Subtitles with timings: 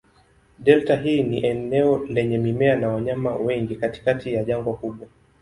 [0.59, 5.07] Delta hii ni eneo lenye mimea na wanyama wengi katikati ya jangwa kubwa.